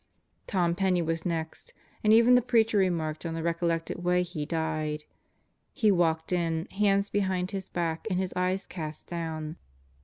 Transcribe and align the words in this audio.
Tom 0.47 0.73
Penney 0.73 1.03
was 1.03 1.27
next, 1.27 1.75
and 2.03 2.11
even, 2.11 2.33
the 2.33 2.41
Preacher 2.41 2.79
remarked 2.79 3.23
on 3.23 3.35
the 3.35 3.43
recollected 3.43 4.03
way 4.03 4.23
he 4.23 4.47
died. 4.47 5.03
He 5.73 5.91
walked 5.91 6.33
in, 6.33 6.65
hands 6.71 7.11
behind 7.11 7.51
his 7.51 7.69
back 7.69 8.07
and 8.09 8.17
his 8.19 8.33
eyes 8.35 8.65
cast 8.65 9.05
down. 9.05 9.57